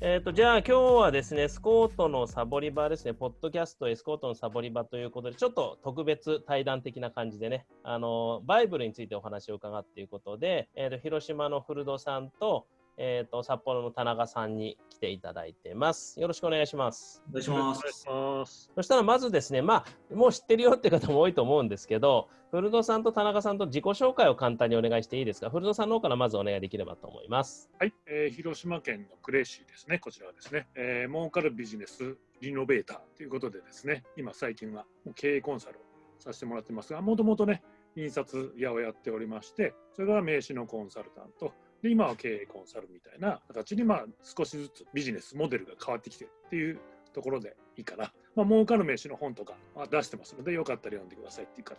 [0.00, 12.68] えっ、と、じゃあ今日はですね、スコートのサボり場ですね、ポッドキャストエスコートのサボり場ということで、ちょっと特別対談的な感じでね、あの、バイブルについてお話を伺っていうことで、えっ、と、広島の古戸さんと、
[13.00, 16.20] えっ、と、札幌の田中さんに来ていただいてます。
[16.20, 17.22] よろしくお願いします。
[17.30, 18.06] お願いします。
[18.08, 18.72] ます。
[18.74, 25.48] そしたらまずですね、まあ、もう知ってるよって方も多いと思うんですけど、古戸さんと田中さんと自己紹介を簡単にお願いしていいですか？
[25.48, 27.70] 古戸さんの方からまずお願いできればと思います。
[27.78, 35.82] はい、えー広島県のクレイシーですね、こちらはですね、えー儲かるビジネスリノベーターということでですね、今最近は経営コンサルを
[36.18, 37.62] させてもらってますが、もともとね、
[37.96, 46.80] 印刷屋をやっておりまして、それから名刺のコンサルタント、で今は経営コンサルみたいな形に、まあ、少しずつビジネスモデルが変わってきてるっていう
[47.14, 48.12] ところでいいかな。
[48.34, 51.74] まあ、儲かる名刺の本とかは出してますので、よかったら読んでくださいっていうか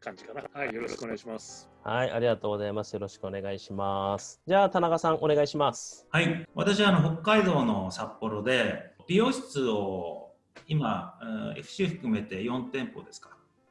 [0.00, 0.44] 感じかな。
[0.52, 1.70] はい、よろしくお願いします。
[1.82, 2.92] はい、ありがとうございます。
[2.92, 4.40] よろしくお願いします。
[4.46, 6.06] じゃあ、田中さん、お願いします。
[6.10, 6.46] はい。
[6.54, 10.32] 私はあの北海道の札幌で美容室を
[10.66, 13.30] 今、うん FC 含めて4店舗ですか。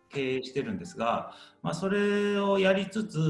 [0.10, 3.22] 経営してるんですが、まあ、それをやりつつ、う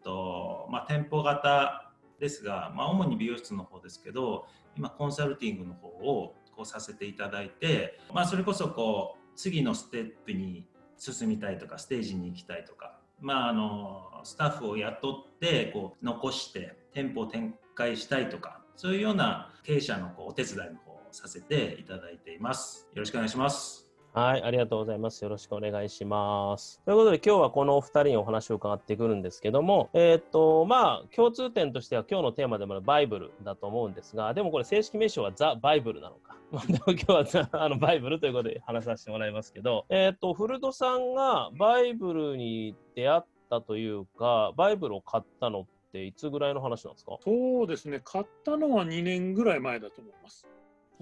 [0.00, 1.89] ーとまあ、店舗型
[2.20, 10.66] ですが、まあ、主に美容室の方ですけど、今コンサルティングの方をこうさせていただいて、まあ、それこそこう次のステップに
[10.98, 22.88] 進みたいとかステージに行きたいとか、まあ、あのスタッフを雇ってこう残して店舗を展開したいとかそういうような経営者のこうお手伝いの方をさせていただいています。
[22.94, 23.89] よろしくお願いします。
[24.12, 25.22] はい、ありがとうございます。
[25.22, 26.80] よろしくお願いします。
[26.84, 36.36] ということで、今日はこのお二人にお話を伺ってくるんですけども、えーっと、まあ、共通点としては今日のテーマでもあるバイブルだと思うんですが、でもこれ正式名称はザ・バイブルなのか。
[36.50, 47.16] まあ、でも今日はザあのバイブルということで話させてもらいますけど、えーっと、古戸さんがバイブルに出会ったというか、バイブルを買ったのっていつぐらいの話なんですか？
[47.22, 50.48] そうですね、買ったのは2年ぐらい前だと思います。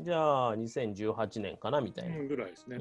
[0.00, 2.16] じゃあ、2018年かなみたいな。
[2.16, 2.78] うんぐらいですね。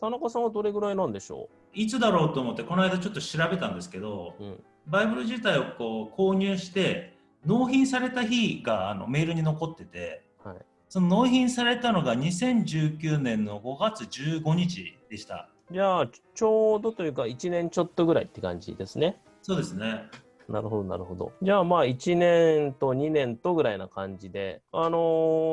[0.00, 10.56] 田中さんはどれぐらいなんでしょいつだろうと思ってこの間ちょっと調べたんですけど、う、うん、バイブル自体をこう購入して納品された日があのメールに残っててはい。
[10.88, 15.48] その納品されたのが2019年の5月15日でした。
[15.70, 19.20] じゃあ、ちちょうどというか、1年ちょっとぐらいって感じですね。
[19.42, 20.04] そうですね。
[20.48, 21.32] なるほど、なるほど。
[21.42, 24.98] じゃあ、まあ、1年と2年とぐらいな感じで、あの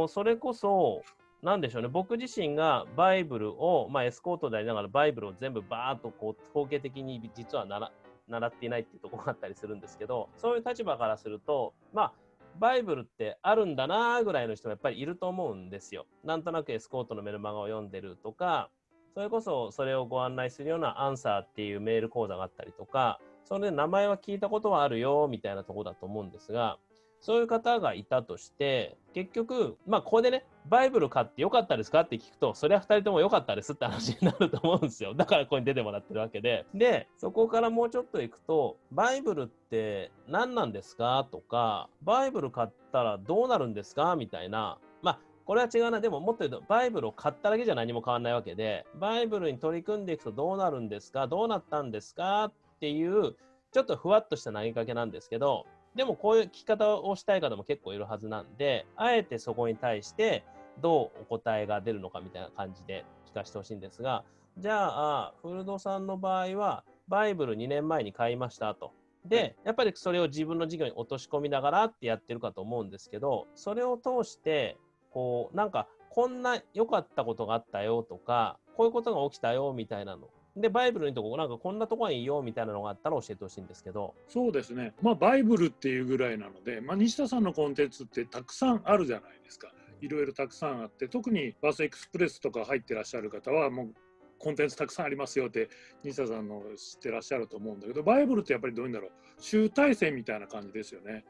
[0.05, 1.03] ーそれこそ、
[1.41, 7.91] なんでしょうね、僕自身がバイブルを、まあ、エスコートでありながら、バイブルを全部バーっとこう統計的に実はなら
[8.29, 12.13] 習っていないっていうところがあったりするんですけど、そういう立場からすると、まあ、
[12.59, 16.05] バイブルってあるんだなぐらいの人もやっぱりいると思うんですよ。
[16.23, 18.69] なんとなくエスコートのメルマガを読んでるとか、
[19.13, 26.77] それこそそれをご案内するようなアンサーっていうメール講座があったりとか、それで名前は聞いたことはあるよみたいなとこだと思うんですが、
[27.21, 35.15] そういう方がいたとして、結局、まあ、ここでね、バイブル買ってよかったですかって聞くと、それは2人ともよかったですって話になると思うんですよ。
[35.15, 36.65] だからここに出てもらってるわけで。
[36.75, 46.01] で、そこからもうちょっと行くと、バイブルって何なんですかとか、バイブル買ったらどうなるんですかみたいな、まあ、これは違うな。
[46.01, 53.35] でももっと言うと、バイブルを買っただけじゃ何も変わらないわけで、バイブルに取り組んでいくとどうなるんですかどうなったんですかっていう、
[53.71, 55.65] ちょっとふわっとした投げかけなんですけど、
[55.95, 60.43] でもこういう聞き方をしたい方も結構いるはずなんで、あえてそこに対して
[60.81, 64.23] どうお答えが出るのかみたいな感じで聞かせてほしいんですが、
[64.57, 68.93] じゃあ、古戸さんの場合は、バイブル2年前に買いましたと。
[69.25, 74.77] で、やっぱりそれを自分の授業に落とし込みながらってやってるかと思うんですけど、それを通して、
[75.11, 80.29] こう、なんか、こんな良かったことがあったよとか、こういうことが起きたよみたいなの。
[80.55, 84.13] で、バイブルのとこ、なんかこんなとこがいいよみたいなのがあったら教えてほしいんですけど。
[84.27, 89.71] そうですね、まあ、バイブルっていうぐらいなので、まあ、西田さんのコンテンツってたくさんあるじゃないですか。
[90.01, 93.93] いろいろたくさんあって、特にバスエクスプレスとか入ってらっしゃる方は、もう
[94.39, 95.69] コンテンツたくさんありますよって、
[96.03, 101.25] 西田さんの知ってらっしゃると思うんだけど、バイブルってやっぱりどういうんだろう、集大成みたいな感じですよね。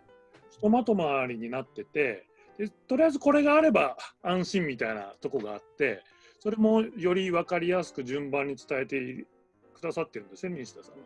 [0.61, 2.27] トマト周りになってて
[2.57, 6.03] で、とりあえずこれがあれば安心みたいなとこがあって、
[6.45, 9.25] それもより分かりやすく順番に伝えて
[9.73, 10.97] くださってるんですね、西田さんは。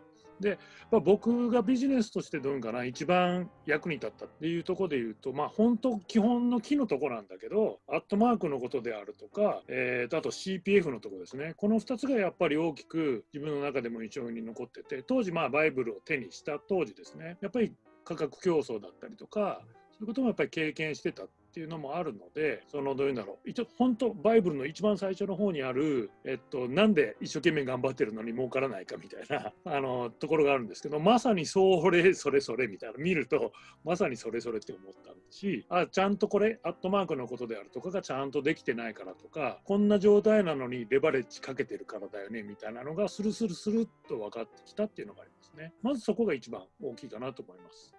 [0.42, 0.60] で、
[0.92, 17.74] まあ、僕がビジネスとしてどうかな一番役に立ったっていうところで言うとまあ本当基本の木のとこなんだけどアットマークのことであるとか、えーあと CPF のとこですねこの2つがやっぱり大きく自分の中でも印象に残ってて当時まあバイブルを手にした当時ですねやっぱり
[18.06, 33.52] 価格競争だったりとかそういうこともやっぱり経験してたっっていうのもあるのでそのどういうんだろう一応本当バイブルの一番最初の方にある、えっと、なんで一生懸命頑張ってるのに儲からないかみたいな あのところがあるんですけどまさにそれそれそれみたいな見ると
[33.84, 45.74] まさにそれそれって思ったしあちゃんとこれアットマークのことであるとかがちゃんとできてないからとかこんな状態なのにレバレッジかけてるからだよねみたいなのがスルスルスルっと分かってきたっていうのがありますね。
[45.82, 47.94] まずそこが一番大きいかなと思います。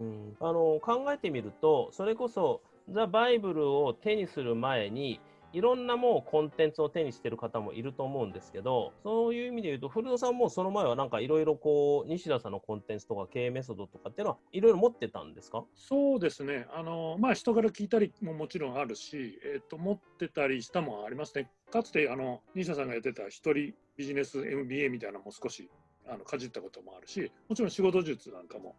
[0.00, 5.20] うん、あの考えてみるとそれこそザ・バイブルを手にする前に、
[5.52, 15.64] いろんなもうコンテンツを手にしてる方もいると思うんですけど、そういう意味で言うと、古田さんもその前はなんかいろいろこう、西田さんのコンテンツとか経営メソッドとかっていうのは、いろいろ持ってたんですか？
[15.74, 21.50] そうですね、あのまあ、人から聞いたりももちろんあるし、えー、と持ってたりしたもありますね。
[21.72, 25.68] かつてあの西田さんがやってた一人ビジネス MBA みたいなのも少し
[26.08, 28.76] あのかじったこともあるし、もちろん仕事術なんかも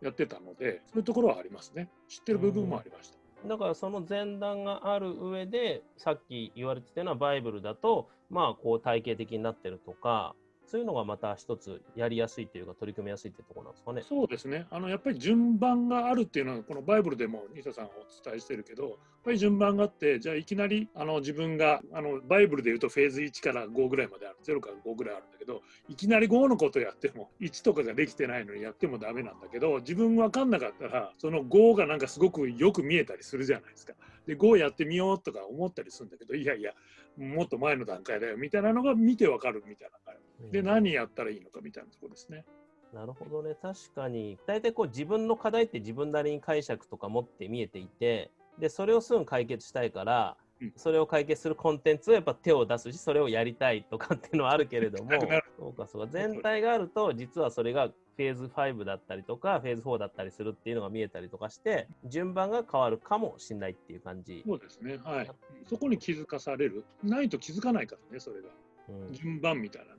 [0.00, 1.90] やってたので、そういうところはありますね。
[2.08, 3.17] 知ってる部分もありました。
[3.46, 10.34] だからその前段がある上で、さっき言われてたようなバイブルだと、まあ、こう体系的になってるとか、
[10.70, 14.02] そういうのがまた一つやりやすいというか、取り組みやすいってところなんですかね。
[14.06, 14.66] そうですね。
[14.70, 17.88] あのやっぱり順番があるっていうのは、このバイブルでも西田さんお
[18.22, 18.94] 伝えしてるけど、やっ
[19.24, 33.94] ぱり順番があって、じゃあいきなりあの自分があのバイブルでいうとフェーズ1から5ぐらいまである、0から5ぐらいあるんだけど、いきなり5のことやっても、1とかができてないのにやってもダメなんだけど、自分分かんなかったら、その5がなんかすごくよく見えたりするじゃないですか。
[34.26, 36.74] で、5やってみようとか思ったりするんだけど、いやいや、
[37.16, 39.98] もっと前の段階だよみたいなのが見てわかるみたいな
[40.52, 42.44] で、何やったらいいのかみたいなところですね。
[42.92, 43.54] なるほどね。
[43.60, 50.36] 確かに、大体こう自分の課題って自分なりに解釈とか持って見えていて、で、それをすぐ解決したいから、
[50.76, 55.10] それを解決するコンテンツをやっぱ手を出すし、それをやりたいとかっていうのはあるけれども、
[55.56, 64.42] そうかそうか、全体があると、実はそれがフェーズ5だったりとか、フェーズ4だったりするっていうのが見えたりとかして、順番が変わるかもしれないっていう感じ。
[64.44, 65.30] そうですね、はい。
[65.68, 66.84] そこに気づかされる。
[67.04, 68.48] ないと気づかないからね、それが。
[68.88, 69.97] うん、順番みたいな。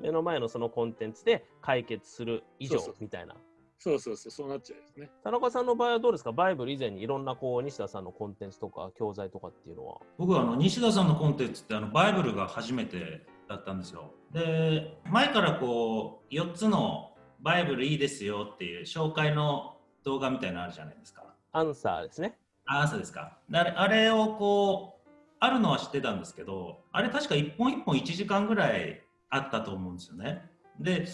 [0.00, 3.34] 目の前のそのコンテンツで解決する以上みたいな。
[3.78, 5.10] そうそうそう、そうなっちゃうですね。
[5.22, 9.98] 田中さんの場合はどうですか、バイブル以前にいろんなこう西田さんのコンテンツとか教材とかっていうのは。
[10.16, 14.12] 僕はあの西田さんのコンテンツってあのバイブルが初めてだったんですよ。
[14.32, 21.24] で、前からこう4つのバイブルいいですよっていう紹介の動画みたいなのあるじゃないですか。
[21.52, 22.38] アンサーですね。
[22.64, 23.38] アンサーですか？
[23.52, 25.08] あれをこう、
[25.38, 30.50] あるのは知ってたんですけど、あれ確か1本1本1時間ぐらいあったと思うんですよね。
[30.78, 31.06] で、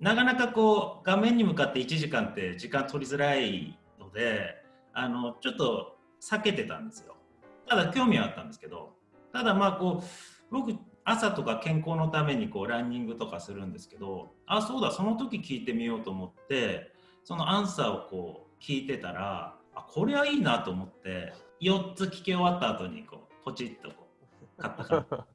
[0.00, 4.56] なかなかこう画面に向かって1時間って時間取りづらいので
[4.92, 7.14] あのちょっと避けてたんですよ。
[7.68, 8.94] ただ興味はあったんですけど
[9.32, 10.06] ただまあこう
[10.50, 10.74] 僕
[11.04, 16.92] 朝とか健康のためにこうランニングとかするんですけどあそうだその時聞いてみようと思って
[17.24, 24.08] そのアンサーをこう聞いてたらあこれはいいなと思って4つ聞き終わった後にこうポチッとこ
[24.58, 25.26] う買ったから、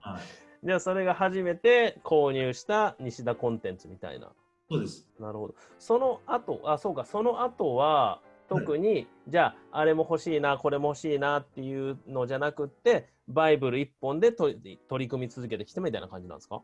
[0.12, 4.32] はいじゃあそれが初めて購入した西田コンテンツみたいな。
[4.70, 5.06] そうです。
[5.20, 5.54] なるほど。
[5.78, 14.58] その後、あ、そうか、その後は、特に、はい、じゃあ、あれも欲しいな、これも欲しいなっていうのじゃなくって、バイブル一本で取
[14.98, 16.62] り組み続けてきてみたいな感じなんですか？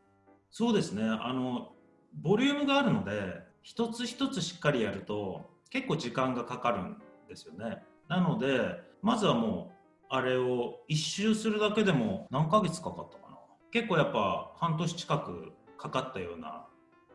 [0.50, 1.02] そうですね。
[1.02, 1.72] あの、
[2.14, 7.82] ボリュームがあるので、一つ一つしっかりやると、結構時間がかかるんですよね。
[8.08, 13.29] なので、まずはもう、あれを一周するだけでも何ヶ月かかったか
[13.70, 16.66] 結構やっぱ半年近くかかったような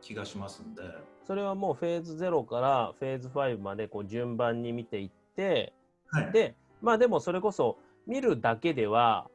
[0.01, 0.81] 気がしますんで。
[1.25, 5.73] それはもうフェーズ0からフェーズ5までこう順番に見ていって、
[6.11, 9.27] はい、でまあでもそれこそ見るだけでは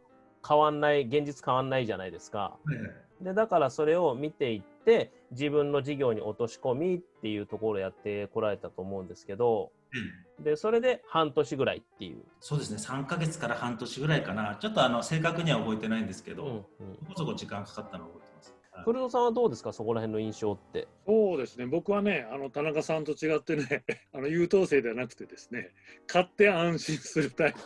[0.47, 2.73] 変わんない現実変わんないじゃないですか、は
[3.21, 9.71] い、でだからそれを見ていって自分の事業に落とし込みっていうところをやってこられたと思うんですけど、
[10.39, 12.23] うん、でそれで半年ぐらいっていう。
[12.41, 12.79] そうですね。
[12.79, 14.57] 3か月から半年ぐらいかな。
[14.57, 16.65] ちょっとあの正確には覚えてないんですけど、うんうん、
[17.01, 18.55] そこそこ時間かかったのを覚えてます。
[18.85, 20.89] 古野さんはどうですか、そこら辺の印象って。
[21.07, 23.85] そうですね、僕はね、あの田中さんと違ってね、
[24.15, 25.71] あの優等生ではなくてですね、
[26.07, 27.59] 買って安心するタイプ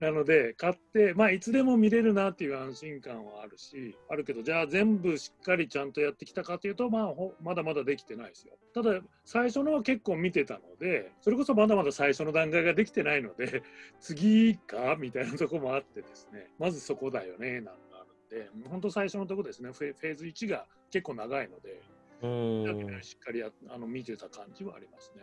[0.00, 8.54] なので、買って、まあ、いつでも見れるなっていう安心感はあるし、あるけど、じゃあ全部しっかりちゃんとやってきたかというと、まあ、まだまだできてないですよ。
[8.72, 13.62] ただ、最初のは結構見てたので、それこそまだまだ最初の段階ができてないので、
[14.00, 21.82] 次かみたいなとこもあってですね、まずそこだよね、なんがあるんで、本当最初のとこですね、フェーズ1が結構長いので、
[22.22, 25.22] うんしっかりあの見てた感じはありますね。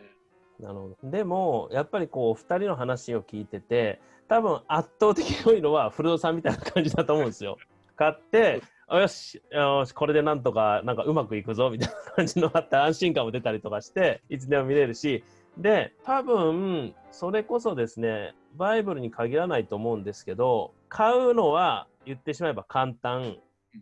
[0.60, 1.10] なるほど。
[1.10, 7.56] でも、やっぱりこう、2人の話を聞いてて、多分圧倒的に多いのは古田さんみたいな感じだと思うんですよ。
[7.96, 15.22] 買ってあよし、よし、これでなんとか、なんかうまくいくぞみたいな感じのあって安心感も出たりとかして、いつでも見れるし、
[15.58, 23.36] で、多分、それこそですね、バイブルに限らないと思うんですけど、買うのは言ってしまえば簡単、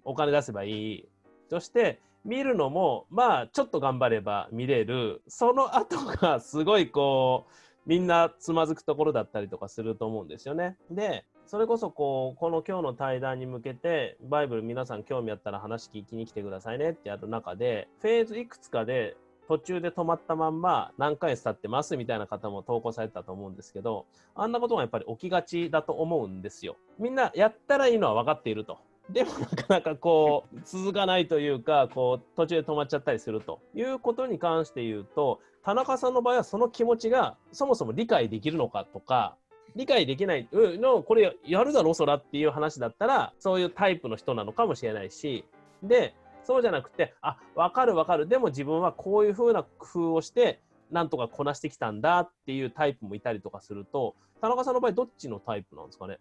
[0.04, 1.08] お金出せばいい。
[1.50, 5.22] そして、見るのも、まあ、ちょっと頑張れば見れる。
[5.28, 10.76] その後がすごいこう、みんなつまずくところだったりとかすると思うんですよね。
[10.90, 19.16] で、それこそこうこの今日の対談に向けてバイブル皆さん興味あったら話聞きに来てくださいねってやる中でフェーズいくつかで
[19.46, 26.76] 途中で止まったまんま何回経ってますみたいな方も投稿されたと思うんですけどあんなことがやっぱり起きがちだと思うんですよ。
[26.98, 28.78] みんなやったらいいのは分かっていると。
[29.10, 39.36] でもなかなかこう続かないというかこう途中で止まっちゃったりするということに関して言うと田中さんの場合はその気持ちがそもそも理解できるのかとか
[39.76, 45.44] 理解できない、うん、のこれやるだろ、そらっていう話だったら、そういうタイプの人なのかもしれないし、
[45.82, 50.60] で、そうじゃなくて、あ、わかるわかる、でも自分はこういうふうな工夫をして、
[50.90, 56.18] なんとかこなしてきたんだっていうタイプもいたりとかすると、田中さんの場合、どっちのタイプなんですかね？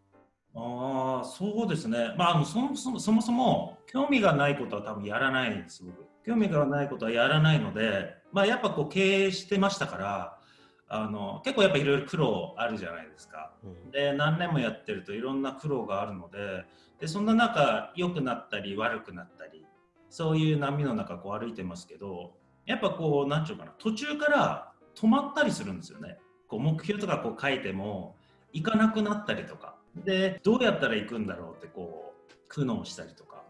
[0.56, 2.14] ああ、そうですね。
[2.18, 6.06] まあ、あのそもそもそもそも興味がないことは多分やらないんです、僕。
[6.26, 10.40] 興味がないことはやらないので、まあ、やっぱこう経営してましたから、
[10.88, 13.54] あの結構やっぱいろいろ苦労あるじゃないですか。
[13.64, 16.66] うんで何年もやってるといろんな苦労があるので
[17.00, 19.66] でそんな中良くなったり悪くなったり
[20.10, 22.34] そういう波の中こう歩いてますけど
[22.66, 26.18] やっぱこう何て言うかな途中から止まったりするんですよね。
[26.48, 28.16] こう目標とかこう書いても
[28.54, 33.44] 行かなくなったりとかでどうやったら行くんだろうってこう苦悩したりとか。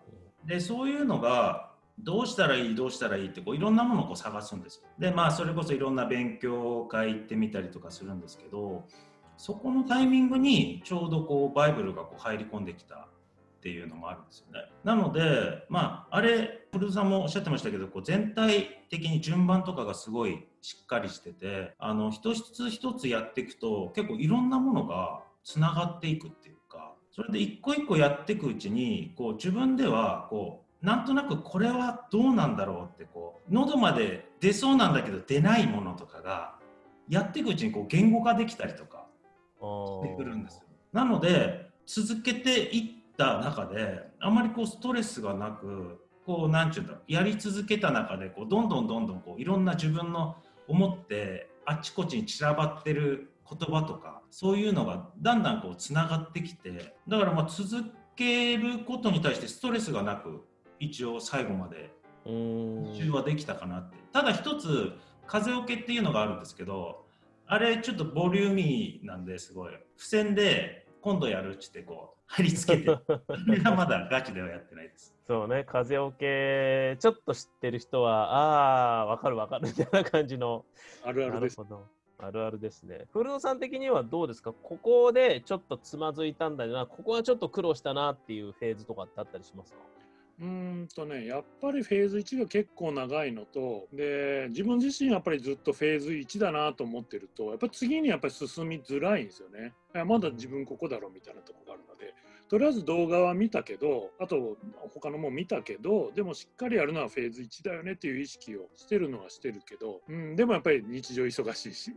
[0.46, 4.84] でそういうのがどうしたらいいどうしたらいいってこういろんなものをこう探すんですよ。
[5.00, 8.84] でまあそれこそいろんな勉強会行ってみたりとかするんですけど
[9.38, 13.08] そこのタイミングにちょうどこうバイブルがこう入り込んできたっ
[13.62, 14.72] ていうのもあるんですよね。
[14.84, 36.56] なのでまああれ古田さんもおっしゃってましたけどこう全体的に順番とかがすごいしっかりしててあの一つ一つやっていくと結構いろんなものがつながっていくっていうかそれで一個一個やっていくうちにこう自分ではこうなんとなくこれはどうなんだろうってこう喉まで出そうなんだけど出ないものとかが
[37.08, 39.06] やっていくうちにこう言語化できたりとか
[39.60, 40.64] してくるんですよ。
[40.92, 50.38] なので続けていった中であまりこうストレスがなくこうなんちゅうんだろうやり続けた中でこうどんどんどんどんこういろんな自分の
[50.68, 60.46] 思ってあっちこっちに散らばってる言葉とかそういうのがだんだんこうつながってきてだからまあ続けることに対してストレスがなく
[60.80, 61.92] 一応最後まで
[62.25, 64.94] うーん一周はできたかなってただ一つ
[65.28, 67.06] 風よけっていうのがあるんですけど
[67.48, 72.88] あれちょっとボリューミーなんですごい付箋で今度やるっつってこう貼り付けて
[73.46, 80.66] それがまだガチではやってないですそうね、風よけ、ちょっと知ってる人は、ああー、わかるわかるみたいな感じの。
[81.04, 81.58] あるあるです。
[81.58, 81.88] なるほど。
[82.17, 83.05] あるあるですね。
[83.12, 84.53] 古野さん的にはどうですか？
[84.53, 89.79] ここでちょっとつまずいたんだよな、ここはちょっと苦労したなっていうフェーズとかってあったりしますか？
[90.38, 99.74] うんとね、やっぱりフェーズ1が結構長いのと、で、自分自身やっぱりずっとフェーズ1だなと思ってると、やっぱ次にやっぱり進みづらいんですよね。
[100.03, 101.84] まだ自分ここだろうみたいなとこがある、
[102.48, 104.58] とりあえず動画は見たけど、あと
[104.94, 111.92] 他のも見たけど、でもしっかりやるのはフェーズ1だよねっていう意識をしてるのはしてるけど、うん、でもやっぱり日常忙しいし、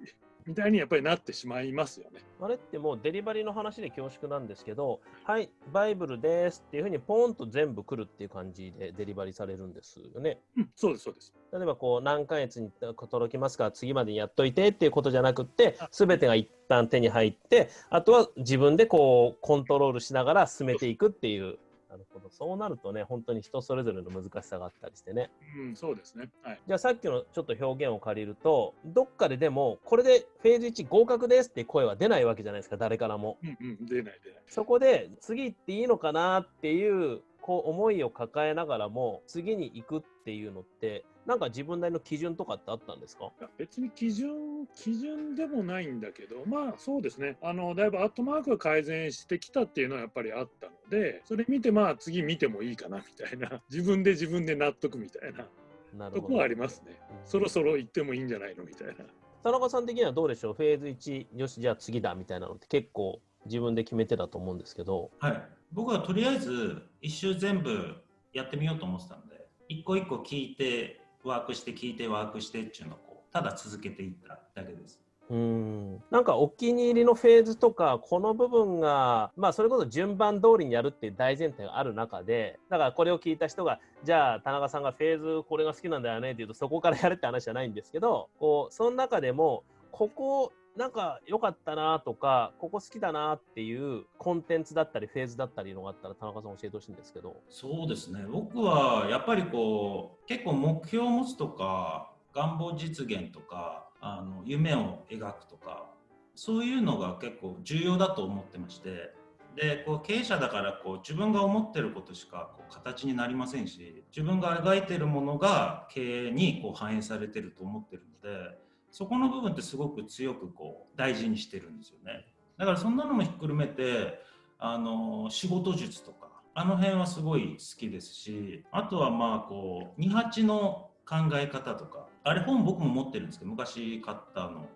[0.49, 2.21] みたいにやっぱりなってしまいますよね。
[2.41, 10.39] あれってもうデリバリーの話で恐縮なんですけど、はい、バイブルですっていうふうにポーンと全部来るっていう感じでデリバリーされるんですよね。
[10.57, 11.35] うん、そうです、そうです。
[11.53, 12.71] 例えばこう何ヶ月に
[13.11, 26.31] 届きますから次までにやっといてっていうことじゃなくって全てが一旦手に入ってあとは自分でこうコントロールしながら進めていくっていうなるほどそうなるとね本当に人それぞれの難しさがあったりしてねうん、そうですね。
[26.43, 26.61] はい。
[26.67, 34.43] じゃあさっきのちょっと表現を借りるとどっかででもこれでフェーズ1合格ですって声は出ないわけじゃないですか誰からもうんうん、出ない出ない。
[34.47, 43.27] そこで次行っていいのかなっていうこう思いを抱えながらも次に行くっていうのってなんか自分なりの基準とかってあったんですか？
[43.39, 47.37] いや別に基準基準でもないんだけどまあそうですね。
[47.43, 53.61] あのだいぶアットマークが改善してきたっていうのはやっぱりあったのでそれ見てまあ次見てもいいかなみたいな。
[53.71, 55.47] 自分で自分で納得みたいな。
[55.95, 56.23] なるほど。
[56.23, 56.99] とこはありますね。
[57.11, 57.27] うん。
[57.29, 58.95] そろそろ行ってもいいんじゃないのみたいな。
[59.43, 60.55] 田中さん的にはどうでしょう？
[60.55, 65.11] フェーズ1よしじゃあ次だみたいなのって結構自分で決めてたと思うんですけど。
[65.19, 65.43] はい。
[65.73, 67.97] 僕はとりあえず一周全部
[68.33, 75.01] やってみようと思ってたんで一個一個聞いてワークして聞いてワークしてっていうのをこうただ続けていっただけです。
[75.31, 76.03] うん。
[76.11, 97.35] なんかお気に入りのフェーズとかこの部分がまあそれこそ順番通りにやるっていう大前提がある中でだからこれを聞いた人がじゃあ田中さんがフェーズこれが好きなんだよねって言うとそこからやるって話じゃないんですけどこうその中でもここなんか良かったなとかここ好きだなっていうコンテンツだったりフェーズだったりのがあったら田中さん教えてほしいんですけど。
[97.51, 98.25] そうですね。
[98.31, 105.91] 僕はやっぱりこう結構目標を持つとか願望実現とかあの夢を描くとか
[106.37, 109.13] そういうのが結構重要だと思ってまして。
[109.57, 122.27] でこう経営者だからこう自分が思ってることしかこう形になりませんし自分が描いてるものが経営にこう反映されてると思ってるのでそこの部分ってすごく強くこう大事にしてるんですよね。
[122.59, 124.21] だからそんなのもひっくるめて
[124.59, 134.69] あの仕事術とかあの辺はすごい好きですしあとはまあこう28の考え方とかあれ本僕も持ってるんですけど昔買ったの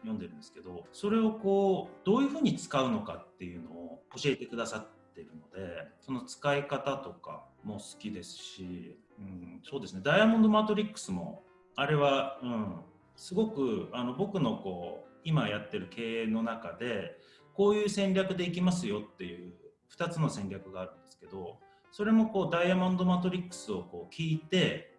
[0.00, 10.00] 読んでるんですけどそれをこうどういうふうに使うのかっていうのを教えてくださってるのでその使い方とかも好きですし、うん、そうですね。
[10.02, 11.42] ダイヤモンド・マトリックスも
[11.74, 12.76] あれは、うん、
[13.16, 17.18] すごくあの僕のこう今やってる経営の中で
[17.54, 19.54] こういう戦略でいきますよっていう
[19.98, 21.58] 2つの戦略があるんですけど
[21.90, 24.92] それもこうダイヤモンド・マトリックスをこう聞いて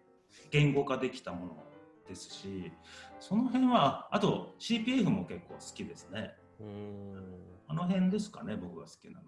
[0.50, 1.56] 言語化できたもの
[2.08, 2.72] ですし
[3.20, 9.22] その辺はあと CPF も結構好きですねうんあの辺ですかね僕が好きなのは。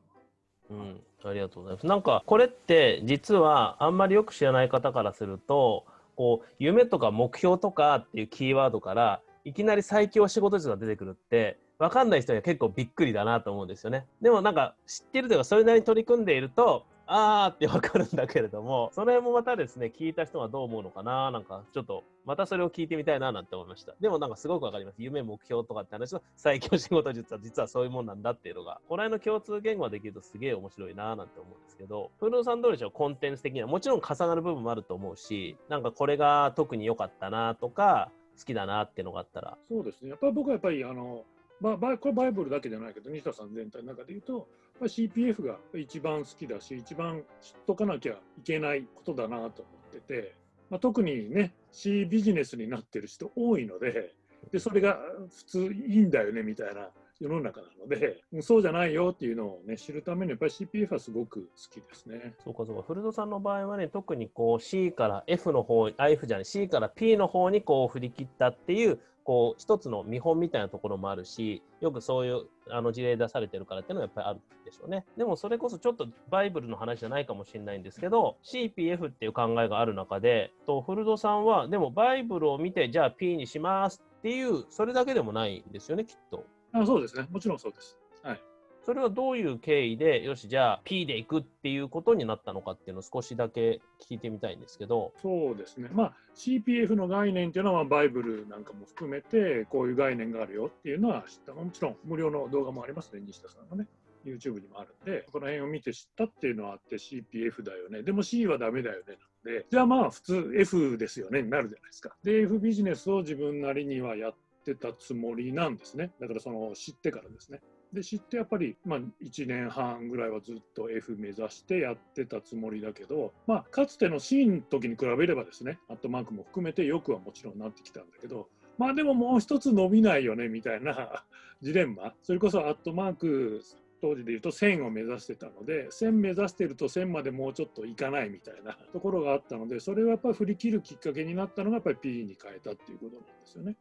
[0.70, 1.86] うん、ありがとうございます。
[1.86, 5.84] なんかこれって実はあんまりよく知らない方からすると
[6.16, 14.06] こう夢とか目標とかっていうキーワードからいきなり最強仕事術が出てくるって分かんない人には結構びっくりだなと思うんですよね。
[14.20, 23.96] でもなんか知ってるというかそれなりに取り組んでいるとあーってわかるんだけれども、それもまたですね、聞いた人はどう思うのかななんか、ちょっと、またそれを聞いてみたいななんて思いました。
[24.00, 25.02] でもなんかすごくわかります。
[25.02, 33.66] 夢、目標とかって話の最強仕事術は実はそういうもんなんだっていうのが、この辺の共通言語ができるとすげえ面白いななんて思うんですけど、プロさんどうでしょうコンテンツ的には。
[33.66, 39.58] もちろん重なる部分もあると思うし、なんかこれが特に良かったなとか、好きだなっていうのがあったら。
[39.68, 40.10] そうですね。
[40.10, 41.24] やっぱ僕はやっぱり、あの、
[41.60, 44.48] まあ、これバイブルだけじゃないけど、西田さん全体の中で言うと、
[44.80, 50.34] まあ、CPF が一番好きだし、一番知っとかなきゃいけないことだなと思ってて、
[50.70, 54.14] まあ、特にね、C ビジネスになってる人多いので、
[54.50, 54.98] でそれが
[55.36, 56.88] 普通いいんだよねみたいな
[57.20, 62.34] 世の中なので、そうじゃないよっていうのをね、知るために、やっぱり CPF はすごく好きですね。
[62.42, 62.82] そうかそうか。
[62.82, 75.04] 古戸さんの場合はね、特にこう C から F の方、F じゃない、C から P の方にこう振り切ったっていうこう一つの見本みたいなところもあるしよくそういうあの事例出されてるからっていうのはやっぱりあるでしょうね。
[75.16, 86.44] でもそれこそちょっとバイブルの話じゃないかもしれないんですけど CPF っていう考えがある中でと古戸さんはでもバイブルを見てじゃあ P にしますっていうそれだけでもないんですよねきっと。
[86.72, 87.26] あそうですね。
[87.30, 87.98] もちろんそうです。
[88.22, 88.40] はい。
[88.84, 95.12] それはどういう経緯で、よし、じゃあ P でいくっていうことになったのかっていうのを少しだけ聞いてみたいんですけど。
[95.20, 95.90] そうですね。
[95.92, 101.52] まあ、CPF の概念っていうのは、バイブルなんかも含めて、こういう概念があるよっていうのは知った。
[101.52, 103.86] もちろん、無料の動画もありますね、西田さんのね。
[104.24, 108.02] YouTube にもあるんで、この辺を見て知ったっていうのはあって CPF だよね。
[108.02, 109.16] でも C はダメだよね。
[109.44, 112.14] なんで、じゃあまあ普通 F ですよねになるじゃないですか。
[112.22, 116.12] で、F ビジネスを自分なりにはやってたつもりなんですね。
[116.20, 117.60] だからその知ってからですね。
[117.92, 128.48] で知ってやっぱり、まあ、1年半ぐらいはずっと F 目指してやってたつもりだけど、まあ、かつての C の時に比べればですねアットマークも含めてよくはもちろんなってきたんだけど
[128.78, 131.24] まあでももう一つ伸びないよねみたいな
[131.62, 133.62] ジレンマそれこそアットマーク
[134.00, 143.76] 当時でいうと1000を目指してたので1000目指してると1000までもうちょっといかないみたいな ところがあったのでそれをやっぱり振り切るきっかけになったのがやっぱり P に変えたっていうことなんですよね。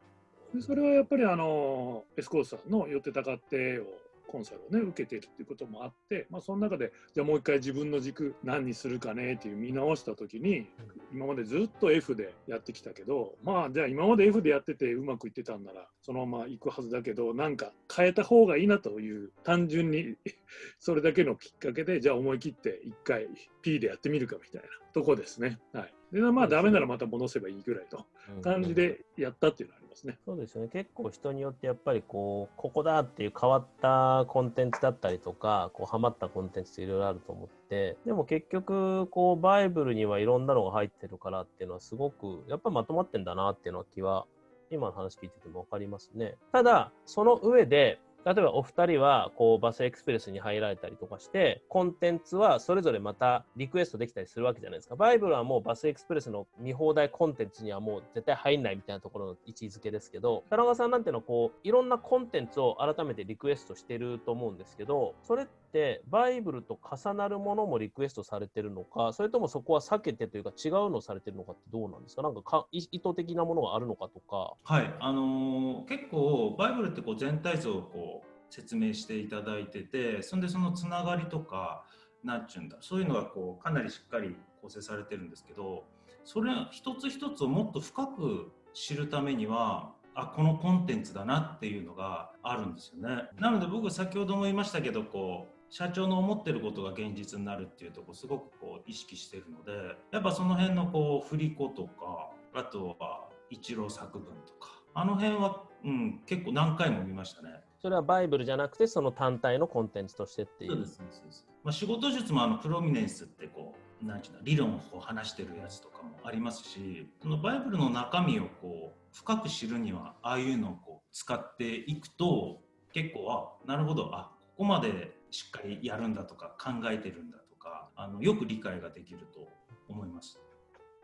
[0.54, 3.84] でそれはやっぱりあのエスコースさんの寄ってたかってを
[4.30, 10.66] コンサルをね受けてるっていうこともあって、まあ、その中でじゃあもう一回自分の軸何にするかねっていう見直した時に
[11.12, 20.14] 今までずっと F でやってきたけどまあじゃあ今まで F でやっててうまくいってたんならそのまま行くはずだけどなんか変えた方がいいなという単純に
[20.78, 23.28] それだけのきっかけでじゃあ思い切って一回
[23.62, 25.58] P でやってみるかみたいなとこですね。
[25.72, 25.94] はい。
[26.12, 28.04] でまあダメならまた戻せばいいぐらいと
[28.42, 30.18] 感じでやったっていうのはますね。
[30.24, 44.26] そうですね結構人によってやっぱりこうここだっていう変わったコンテンツだったりとかこうハマったコンテンツっていろいろあると思ってでも結局こうバイブルにはいろんなのが入ってるからっていうのはすごくやっぱまとまってんだなっていうのは気は
[44.70, 46.36] 今の話聞いてても分かりますね。
[46.52, 54.96] ただその上で例えばお二人はこうバスエクスプレスに入られたりとかしてコンテンツはそれぞれまたリクエストできたりするわけじゃないですか。
[54.96, 72.22] バイブルはもうバスエクスプレスの見放題コンテンツにはもう絶対入んないみたいなところの位置づけですけど田中さんなんていうのはこういろんなコンテンツを改めてリクエストしてると思うんですけどそれってバイブルと重なるものもリクエストされてるのかそれともそこは避けてというか違うのをされてるのかってどうなんですか？
[72.22, 74.54] なんかか意図的なものがあるのかとか。
[74.64, 74.94] はい。
[74.98, 78.09] あのー結構バイブルってこう全体像をこう
[78.50, 81.84] 説明していただいててそんでそのつながりとか
[82.22, 85.84] なんちゅうんだそういうのがこうかなりしっかり構成されてるんですけど
[86.24, 93.28] それ一つ一つをもっと深く知るためにはあこのコンテンツだなっていうのがあるんですよね。
[93.38, 107.50] なので僕先ほども言いましたけどこう社長の思ってることが現実になるっていうとこすごくこう意識してるのでやっぱその辺のこう振り子とかあとは一郎作文とかあの辺は、うん、結構何回も見ましたね。
[107.80, 122.60] それはバイブルじゃなくてその単体のコンテンツとしてっていうそうですそうですまあ、仕事術もあのプロミネンスってこうなんていうの理論をこう話してるやつとかもありますしそのバイブルの中身をこう深く知るにはああいうのをこう使っていくと
[122.92, 129.46] 結構あなるほどあここまでしっかりやるんだとか考えてるんだとかあのよく理解ができると
[129.88, 130.40] 思います。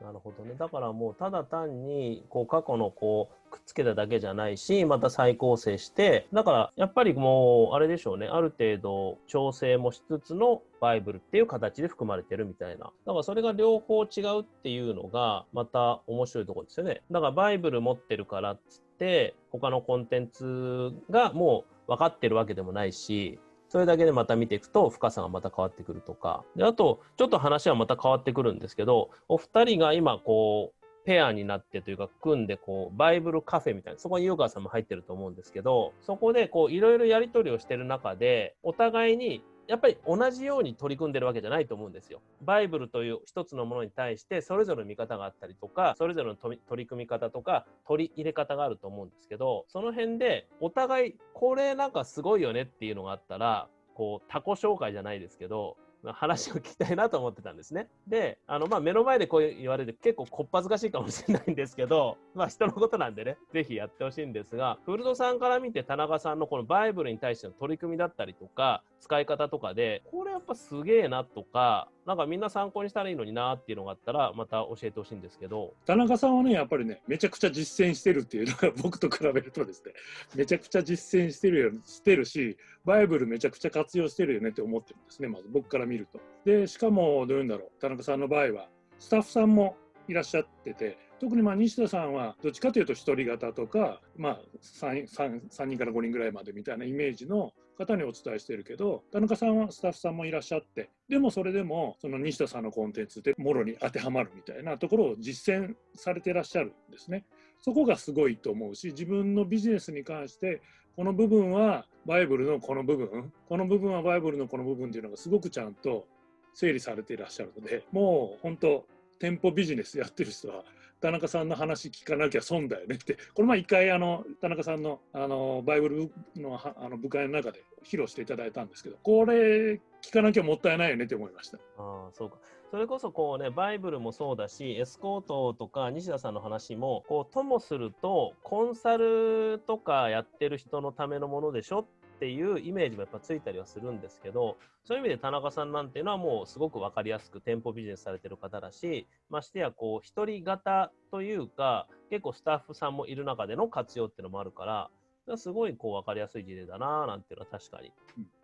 [0.03, 0.55] なるほどね。
[0.59, 8.29] だからもうただ単にこう過去のこうくっつけただけじゃないし、また再構成して、だからやっぱりもうあれでしょうね。
[8.29, 12.93] ある程度調整もしつつのバイブルっていう形で含まれてるみたいな。
[13.07, 17.03] だからそれが両方違うっていうのがまた面白いとこですよね。
[17.11, 23.39] だからバイブル持ってるからっつって他のコンテンツがもう分かってるわけでもないし、
[23.77, 26.47] それだけでまた見ていくと深さがまた変わってくるとか。
[26.57, 42.21] で、あと、ちょっと話はまた変わってくるんですけど、お二人が今こう、ペアになってというか、組んで、こう、バイブルカフェみたいな、そこに湯川さんも入ってると思うんですけど、そこで、いろいろやり取りをしてる中で、お互いにやっぱり同じように取り組んでるわけじゃないと思うんですよ。
[42.43, 55.77] バイブルという一つのものに対してそれぞれの見方があったりとかそれぞれの取り組み方とか取り入れ方があると思うんですけどその辺でお互いこれなんかすごいよねっていうのがあったらこう他己紹介じゃないですけど
[56.13, 57.89] 話を聞きたいなと思ってたんですね。
[58.07, 75.75] で、あのまあ、目の前でこう言われて結構こっぱずかしいかもしれないんですけど、まあ、人のことなんでね、ぜひやってほしいんですが、フルドさんから見て田中さんのこのバイブルに対しての取り組みだったりとか、使い方とかで、これやっぱすげえなとか、なんかみんな参考にしたらいいのになっていうのがあったら、また教えてほしいんですけど。
[75.87, 79.93] 田中さんはね、やっぱりね、めちゃくちゃ実践してるっていうのが 僕と比べるとですね、
[80.35, 86.21] めちゃくちゃ実践してるよしてるし、バイブルめちゃくちゃ活用してるよねって思ってるんですね、まず僕から見ると。
[86.45, 89.77] で、しかもどういうんだろう、田中さんの場合は、スタッフさんも
[90.09, 107.25] いらっしゃってて、特にまあ西田さんはどっちかというと一人型とか、まあ3、3, 3人から5人ぐらいまでみたいなイメージの方にお伝えしてるけど田中さんはスタッフさんもいらっしゃってでもそれでもその西田さんのコンテンツでもろに当てはまるみたいなところを実践されてらっしゃるんですね。
[107.61, 110.61] そこがすごいと思うし自分のビジネスに関して
[110.95, 116.07] この部分はバイブルのこの部分この部分はバイブルのこの部分っていうのがすごくちゃんと
[116.55, 118.85] 整理されていらっしゃるのでもう本当
[119.19, 120.65] 店舗ビジネスやってる人は
[121.01, 131.59] 田中さんの話聞かなきゃ損だよねってこの前一回あの田中さんのあのバイブルのあの部会の中で披露していただいたんですけどこれ聞かなきゃもったいないよねって思いました。
[131.79, 132.37] ああ、そうか。
[132.71, 141.87] それこそこうね、バイブルもそうだし、エスコートとか西田さんの話も、こう、ともすると、コンサルとかやってる人のためのものでしょっ
[142.19, 157.93] ていうイメージもやっぱついたりはするんですけど、そういう意味で田中さんなんていうのはもうすごく分かりやすく店舗ビジネスされてる方だし、ましてやこう、一人型というか、結構スタッフさんもいる中での活用っていうのもあるから、すごいこう分かりやすい事例だなぁなんていうのは確かに、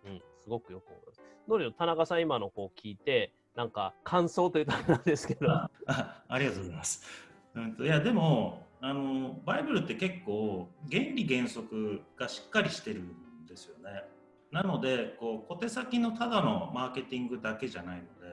[0.07, 1.23] うん、すごくよく思います。
[1.49, 1.75] どうでしょう？
[1.75, 5.49] 田中さん今のこう聞いて、なんか感想というとあれなんですけど。
[5.49, 5.71] あ
[6.39, 7.05] りがとうございます。
[7.55, 13.15] うんと、いやでもあのバイブルって結構原理原則がしっかりしてるん
[13.53, 14.03] ですよね。
[14.51, 18.33] なのでこう小手先のただのマーケティングだけじゃないので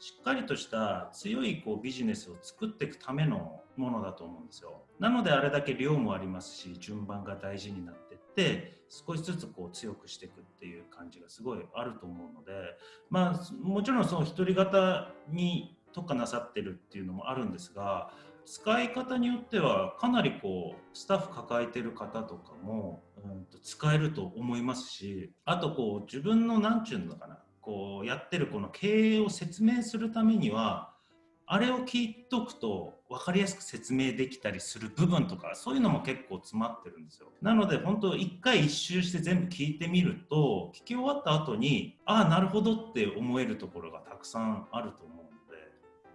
[0.00, 4.82] しっかりとした強いこうビジネスを作っていくためのものだと思うんですよ。
[4.98, 12.52] なのであれだけ量もありますし順番が大事になってって少しずつこう強くしていくっていう感じがすごいあると思うので
[13.10, 18.10] まあもちろんその一人型に特化なさってるっていうのもあるんですが
[18.44, 30.92] 使い方によってはかなりこうスタッフ抱えてる方とかも、うん、と使えると思いますしあとこう自分の何ちゅうのかなこうやってるこの経営を説明するためには
[31.46, 37.28] あれを聞いとくと分かりやすく説明できたりする部分とかそういうのも結構詰まってるんですよ。
[37.42, 45.21] なので本当一回一周して全部聞いてみると聞き終わった後にああなるほどって思えるところがたくさんあると思う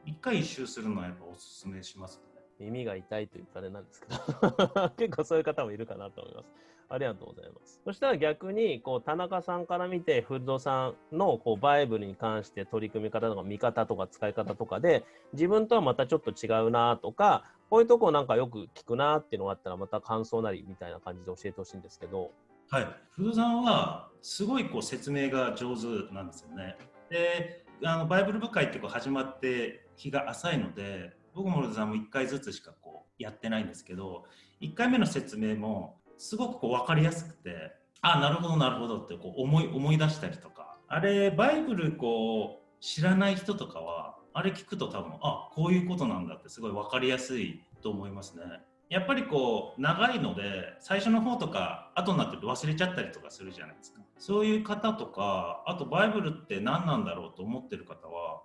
[0.08, 6.48] 一回一周するのはやっぱおすすめしますね耳が痛いというかあれなんですけど 結構そういう方もいるかなと思います。
[6.90, 7.82] ありがとうございます。
[7.84, 22.32] そしたら逆にこう田中さんから見て古戸さんのこうバイブルに関して取り組み方とか見方とか使い方とかで自分とはまたちょっと違うなとかこういうとこなんかよく聞くなっていうのがあったらまた感想なりみたいな感じで教えてほしいんですけど。
[22.70, 26.78] はい、古戸さんはすごいこう説明が上手なんですよね。
[27.10, 34.24] であのバイブル部会ってこう始まって日が浅いので僕も古戸さんも1回ずつしかこうやってないんですけど
[34.62, 48.44] 1回目の説明もすごくこう分かりやすくてあなるほどなるほどってこう思い思い出したりとかあれバイブルこう知らない人とかはあれ聞くと多分あこういうことなんだってすごい分かりやすいと思いますね。
[48.90, 58.44] やっぱりこう長いので最初の方とか後になって忘れちゃったりとかするじゃないですかそういう方とかあとバイブルって何なんだろうと思ってる方は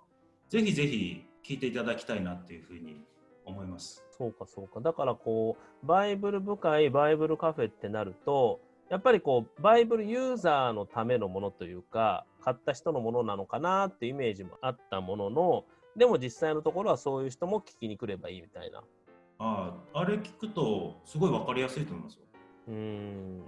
[0.49, 3.03] ぜひぜひ聞いていただきたいなっていうふうに
[3.45, 4.03] 思います。
[4.11, 4.79] そうかそうか。
[4.79, 15.65] だからこうバイブル部会バイブルカフェってなるとやっぱりこうバイブルユーザーのためのものというか買った人のものなのかなっていうイメージもあったものの
[15.97, 18.83] でも実際のところはそういう人も聞きに来ればいいみたいな。
[19.39, 22.25] あああれ聞くとすごい分かりやすいと思いますよ。
[22.69, 23.45] うん。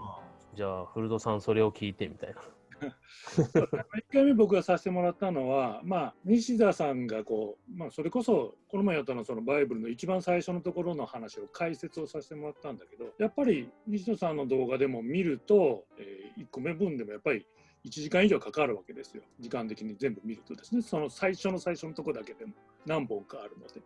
[0.55, 2.41] じゃあ古戸さんそれを聞いてみたいな。
[3.35, 17.45] 1回目僕がさせてもらったのは、まあ、西田さんがこう、まあ、それこそこの前やったのそのバイブルの一番最初のところの話を解説をさせてもらったんだけどやっぱり西田さんの動画でも見ると、えー1個目分でもやっぱり
[17.85, 22.53] 1時間以上かかるわけですよ時間的に全部見るとですねその最初の最初のところだけでも
[22.85, 23.81] 何本かあるので。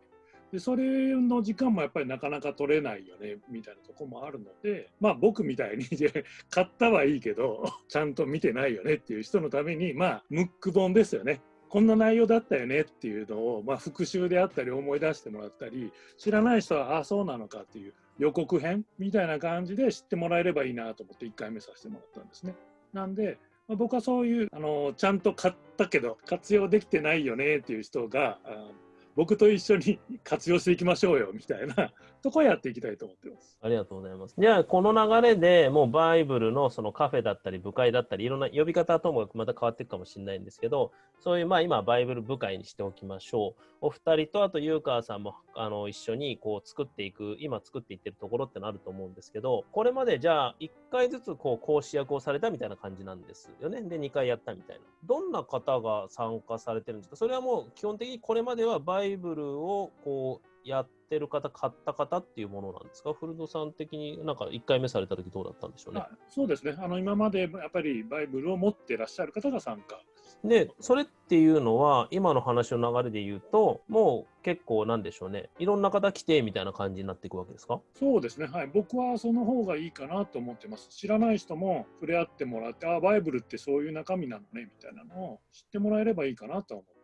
[0.52, 5.86] でそれの時間もやっぱりなかなか取れないよねみたいなとこもあるのでまあ僕みたいに
[6.50, 22.56] 買ったはいいけどちゃんと見てないよねっていう人のためにまあムック本ですよねこんな内容だったよねっていうのを、まあ、復習であったり思い出してもらったり知らない人はああそうなのかっていう予告編みたいな感じで知ってもらえればいいなと思って1回目させてもらったんですね。
[22.92, 28.72] なんでま僕はそういうあのちゃんと買ったけど活用できてないよねっていう人があ
[29.16, 31.92] 僕と一緒に活用していきましょうよみたいな
[32.22, 33.58] とこやっていきたいと思ってます。
[33.62, 34.36] ありがとうございます。
[34.38, 43.62] じゃあ、この流れでもうバイブルのそのカフェだったり部会だったり、いろんな呼び方ともまた変わっていくかもしれないんですけど、そういう、まあ今、バイブル部会にしておきましょう。
[43.82, 53.82] お二人と、あと、ユーカーさんもあの一緒にこう作っていく、今作っていってるところってのあると思うんですけど、これまでじゃあ、1回ずつこう講師役をされたみたいな感じなんですよね。
[53.82, 54.82] で、2回やったみたいな。
[55.06, 57.16] どんな方が参加されてるんですか？
[57.16, 63.14] それはもう基本的にこれまではバイブルをこうやってる方、買った方っていうものなんですか？
[63.14, 66.02] 古戸さん的になんか1回目された時どうだったんでしょうね。
[66.02, 66.76] あそうですね。
[66.78, 70.00] あの今までやっぱりバイブルを持ってらっしゃる方が参加。
[70.44, 77.82] で、それっていうのは、今の話の流れで言うと、もう結構なんでしょうね、いろんな方来てみたいな感じになっていくわけですか？
[77.96, 80.88] そうですね、はい、僕はその方がいいかなと思ってます。
[80.90, 86.99] 知らない人も触れ合ってもらって、あバイブルってそういう中身なのねみたいなのを知ってもらえればいいかなと思ってます。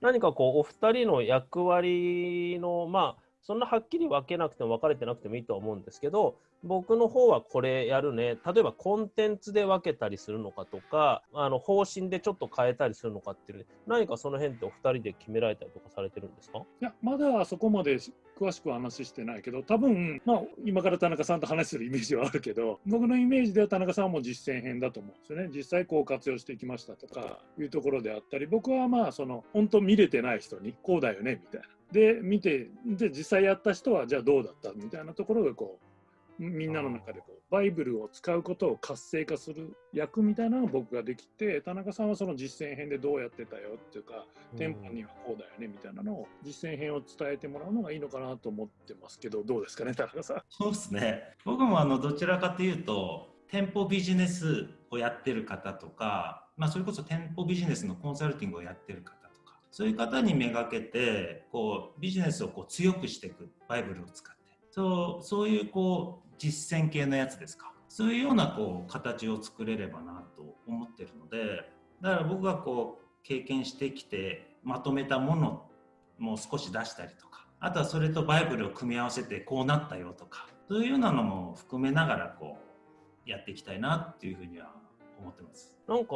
[0.00, 16.58] 何かこう、お二人の役割の、まあ、そんなはっきり分けなくても分かれてなくてもいいと思うんですけど、僕の方はこれやるね、例えばコンテンツで分けたりするのかとか、あの方針でちょっと変えたりするのかっていう、ね何かその辺ってお二人で決められたりとかされてるんですか？
[16.58, 17.96] いや、まだそこまで
[18.38, 25.48] 詳しくは話してないけど、多分まあ今から田中さんと話するイメージはあるけど、僕のイメージでは田中さんも実践編だと思うんですよね。
[25.52, 31.68] 実際こう活用してきましたとかいうところであったり、僕はまあその本当見れてない人にこうだよねみたいな。
[31.92, 35.90] で、見て、で、実際やった人はじゃあどうだったみたいなところがこう、
[36.40, 44.24] みんなの中でこうバイブルを使うことを活性化する役みたいなのが僕ができて田中さんはその実践編でどうやってたよっていうか
[44.56, 50.42] 店舗にはこうだよねみたいなのを実践編を伝えてもらうのがいいのかなと思ってますけどどうですかね田中さん。
[50.48, 59.19] そうですね僕もあのどちらかというと店舗ビジネスをやってる方とか、まあ、それこそ店舗ビジネスのコンサルティングをやってる方
[59.70, 75.66] そういう方にめがけてこうビジネスをこう強くしていくバイブルを使ってそうそういうこう実践系のやつですかそういうようなこう形を作れればなと思ってるのでだから僕がこう経験してきてまとめたもの
[76.18, 82.56] も少し出したりとかあとはそれとバイブルを組み合わせてこうなったよとかそういうようなのも含めながらこ
[83.26, 84.72] うやっていきたいなっていうふうには
[85.20, 85.76] 思ってます。
[85.90, 86.14] なんか、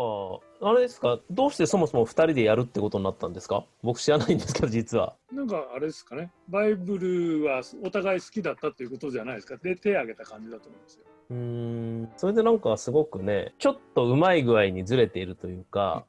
[0.62, 3.64] あれですか、どうしてそもそも2人でやるってことになったんですか？
[3.82, 5.16] 僕知らないんですけど、実は。
[5.32, 9.56] なんかあれですかね、バイブルはお互い好きだったっていうことじゃないですか。
[9.56, 11.04] で、手を挙げた感じだと思いますよ。
[11.30, 12.12] うーん。
[12.16, 16.04] それでなんかすごくね、ちょっとうまい具合にずれているというか、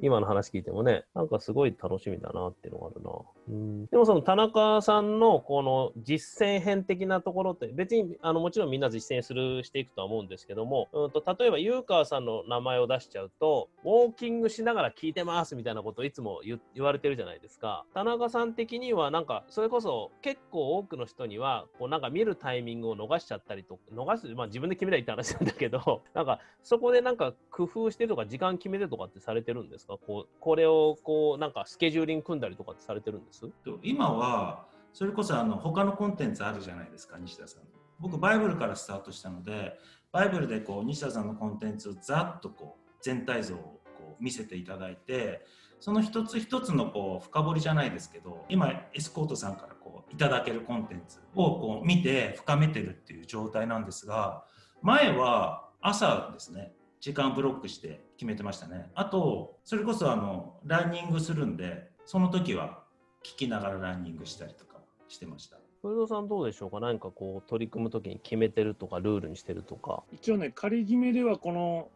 [0.00, 3.10] 今の話聞いてもね、なんかすごい楽しみだなっていうのがあるな。
[3.48, 17.84] うん、でもその田中さんのこの実践編的なところって、別にあのもちろんみんな実践するしていくとは思うんですけども、うん、と例えば湯川さんの名前を出しちゃうと、ウォーキングしながら聞いてますみたいなことをいつも言言われてるじゃないですか。
[17.94, 29.98] 田中さん的にはなんかそれこそ結構多くの人にはこうなんか見るタイミングを逃しちゃったりと逃す、まあ自分で決めりゃいって話なんだけど、 なんかそこでなんか工夫してるとか時間決めてとかってされてるんですか？
[29.98, 33.48] こうこれをこうなんかスケジューリング組んだりとかってされてるんです？
[33.82, 37.62] 今はそれこそあの他のコンテンツあるじゃないですか西田さん。
[37.98, 39.78] 僕バイブルからスタートしたので
[40.16, 43.58] バイブルでこう西田さんのコンテンツをざっとこう全体像を
[43.98, 45.44] こう見せていただいて
[45.78, 54.42] その一つ一つのこう深掘りじゃないですけど今エスコートさんからこういただけるコンテンツをこう見て深めてるっていう状態なんですが
[54.80, 58.90] 前は朝ですね時間ブロックして決めてましたね。
[58.94, 62.84] あとそれこそあのランニングするんでその時は
[63.22, 65.58] 聞きながらランニングしたりとかしてました。
[65.86, 66.80] 古田さんどうでしょうか？
[66.80, 70.02] 何かこう取り組むときに決めてるとかルールにしてるとか。
[70.10, 71.88] 一応ね仮決めではこの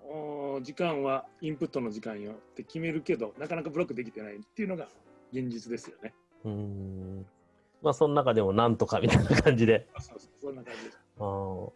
[0.56, 4.86] お時間はインプットの時間よって決めるけどなかなかブロックできてないっていうのが
[5.32, 6.14] 現実ですよね。
[6.44, 7.26] うーん。
[7.82, 9.88] まあその中でもなんとかみたいな感じで。
[9.96, 10.98] あそうそうそんな感じです。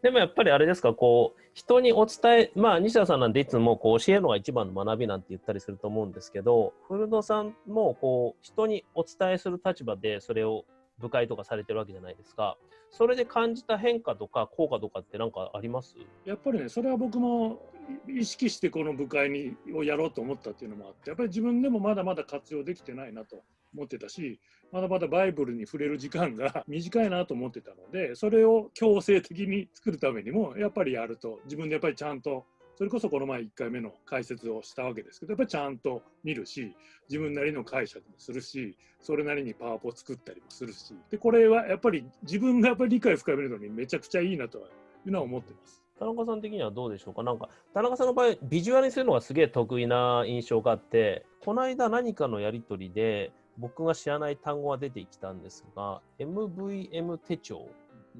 [0.02, 10.64] でもやっぱりあれですかこう人にお伝えまあ西田さんなんていつもこう教えるのが一番の学びなんて言ったりすると思うんですけど古野さんもこう人にお伝えする立場でそれを
[10.98, 12.56] 部会とかされてるわけじゃないですか。
[12.90, 15.96] それで感じた変化とか効果とかって何かあります？
[16.24, 17.60] やっぱりねそれは僕も
[18.08, 23.42] 意識してこの部会にをやろうと思ったっていうのもあってやっぱり自分でもまだまだ活用できてないなと
[23.74, 24.38] 思ってたし
[24.72, 36.74] まだまだバイブルに触れる時間が 短いなと思ってたのでそれを強制的に作るためにもやっぱりやると自分でやっぱりちゃんとそれこそこの前1回目の解説をしたわけですけどやっぱりちゃんと見るし
[37.08, 44.62] 自分なりの解釈もするしそれなりにパワポを作ったりもするしでこれはやっぱり自分がやっぱり理解深めるのにめちゃくちゃいいなとい
[45.06, 45.82] うのは思ってます。
[45.96, 47.22] 田中さん的にはどうでしょうか？
[47.22, 57.68] なんか田中さんの場合ビジュアルにするのがすげえ得意な印象があってこの間何かのやり取りで僕が知らない単語が出てきたんですが MVM 手帳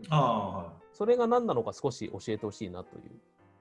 [0.09, 3.03] ああはいそれが何なのか少し教えてほしいなという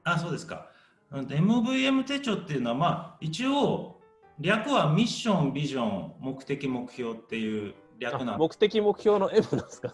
[0.04, 0.68] あそうですか。
[1.14, 4.02] うん MVM 手帳っていうのは、まあ、一応、
[4.40, 9.94] 略はミッション、ビジョン、目的、目標っていう略なん目的目標の M なんですか？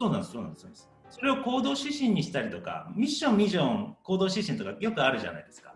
[0.00, 0.90] そうなんです、そうなんですそうなんです。
[1.08, 5.72] それを行動指針にしたりとか、ミッション、ビジョン、行動指針とかよくあるじゃないですか。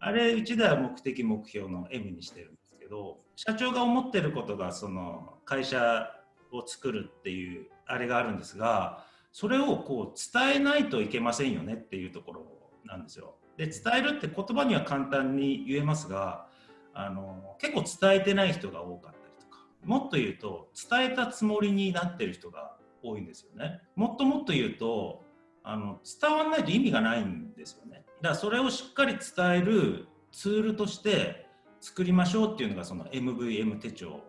[0.00, 6.10] あれ、うちでは目的、目標の M にしてるんですけど、社長が思ってることが、その会社
[6.52, 12.46] を作るっていうあれがあるんですが、それをこう伝えないといけませんよねっていうところ
[12.84, 13.36] なんですよ。
[13.56, 16.46] で、伝えるって言葉には簡単に言えますが、
[16.92, 23.80] あの結構伝えてない人が多かったりとか、もっと言うと伝えたつもりになってる人が多いんですよね。
[23.96, 25.22] もっともっと言うと、
[25.62, 28.04] あの伝わらないと意味がないんですよね。
[28.22, 31.46] だからそれをしっかり伝えるツールとして
[31.80, 34.20] 作りましょうっていうのがその MVM 手帳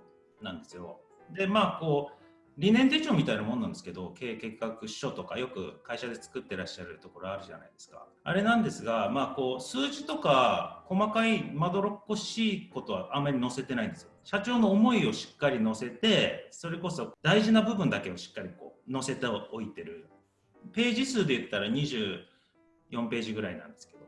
[0.42, 1.00] なんですよ。
[1.32, 2.16] でまあこう
[2.58, 8.08] 理念手帳みたいなもんなんですけど経営計画書とかよく会社で作ってらっしゃるところあるじゃないですか。
[8.24, 14.10] あれなんですが、まあ、こう数字とか細かいまどろっこしいことはあまり載せてないんですよ。
[14.24, 20.08] 社長の思いをしっかり載せてそれこそ大事な部分だけをしっかりこう載せておいてる。
[20.74, 22.24] ページ数で言ったら24
[23.10, 24.00] ページぐらいなんですけど、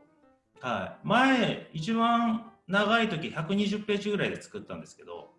[0.60, 5.30] はい、前一番長い時120ページぐらいで作ったんですけど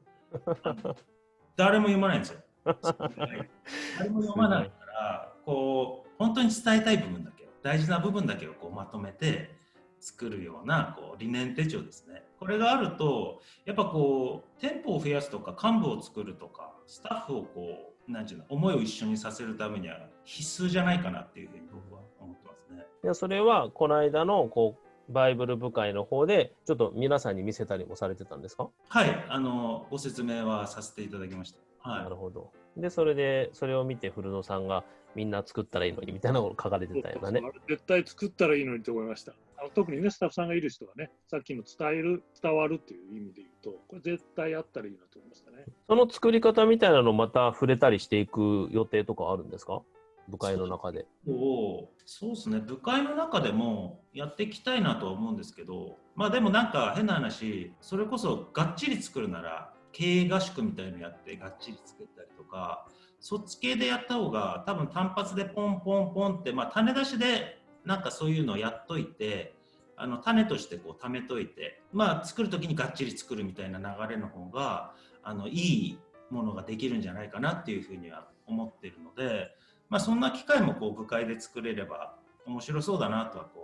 [1.58, 2.39] 誰も読まないんですよ。
[2.65, 9.56] 誰も読まないからこう本当に伝えたい部分だけ大事な部分だけをこうまとめて
[10.00, 22.84] 作るようなこう理念手帳ですねこれがあるとやっぱこう店舗を増やすとか幹部を作るとかスタッフをこうなんていうの思いを一緒にさせるためには必須じゃないかなっていうふうに僕は思ってますね。
[23.04, 24.76] いやそれはこの間のこ
[25.10, 31.60] うバイブル部会の方でちょっと皆さんに見せたりもされてたんですか、はいあのご説明はさせていただきました。
[31.84, 32.52] はいなるほど。
[32.78, 39.34] でそれでそれを見て古野さんがみんな作ったらいいのにみたいなのを書かれてたようなね絶対作ったらいいのにと思いました。
[39.62, 45.65] あの特にね、スタッフさんがいる人がね、さっきの伝える、伝わるっていう意味で言うと、これ絶対あったらいいなと思いましたね。
[45.88, 49.84] その作り方みたいなのまた触れたりしていく予定とかあるんですか？
[50.30, 51.06] 部会の中で。
[51.28, 62.88] おそうですね部会の中でもやっていきたいなとは思うんですけどまあでもなんか変な話それこそがっちり作るなら経営合宿みたいのやってがっちり作ったりとか
[63.20, 69.53] そっち系でやった方が多分単発でポンポンポンって、まあ、種出しでなんかそういうのをやっといて
[69.95, 74.93] あの種としてこう貯めといて、まあ、作る時にがっちり作るみたいな流れの方が
[75.24, 75.99] あのいい
[76.32, 79.51] ものができるんじゃないかなっていうふうには思ってるので、
[79.89, 82.16] まあ、そんな機会もこう部会で作れれば
[82.47, 83.61] 面白そうだなとはこう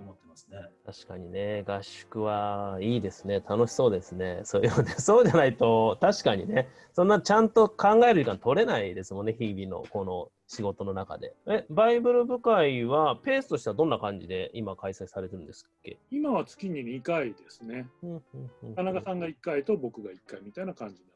[0.00, 0.58] 思ってますね。
[0.86, 3.42] 確かにね、合宿はいいですね。
[3.48, 4.40] 楽しそうですね。
[4.44, 11.34] そういうね、 そうじゃないと、確かにね、そんなちゃんと考える時間取れないですもんね、日々のこの仕事の中で。
[11.46, 15.98] え、バイブル部会は、ペースとしてはどんな感じで今開催されてるんですっけ？
[16.10, 17.86] 今は月に2回ですね。
[18.76, 21.06] 田中さんが1回と僕が1回みたいな感じに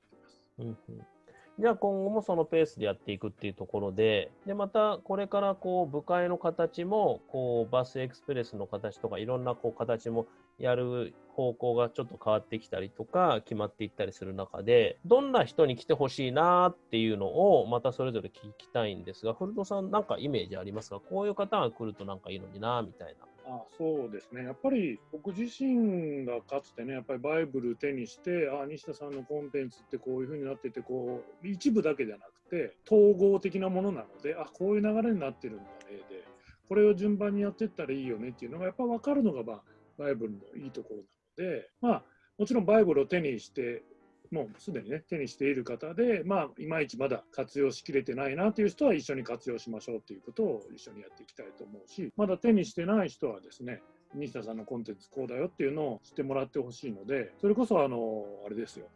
[0.67, 1.12] なってます。
[1.61, 10.27] じゃあ今後もそのペースでやっていくっていうところで、でまたこれからこう部会の形もこうバスエクスプレスの形とかいろんなこう形も
[10.59, 21.01] やる方向がちょっと変わってきたりとか決まっていったりする中でどんな人に来てほしいなっていうのをまたそれぞれ聞きたいんですが古戸さんなんかイメージありますか？
[21.01, 23.27] こういう方が来るとなんかいいのになみたいな。
[23.55, 35.69] あそうですね、やっぱり僕自身がかつてね、やっぱりバイブル手にして、ああ西田さんのコンテンツってこういうふうになっててこう、一部だけじゃなくて、統合的なものなので、あこういう流れになってるんだね
[36.09, 36.25] で、
[36.67, 39.63] これを順番にやっていったらいいよねっていうのが、やっぱ分かるのが、まあ、
[39.99, 42.05] バイブルのいいところなので、まあ、
[42.39, 43.85] もちろんバイブルを手にして
[44.33, 53.83] もうすでにね、手にしている方で、まあ、いまいちまだ活用しきれてないなという人は一緒に活用しましょうということを一緒にやっていきたいと思うし、まだ手にしてない人はですね、
[54.15, 58.87] 西田さんのコンテンツこうだよっていうのを知ってもらってほしいので、それこそあの、あれですよ。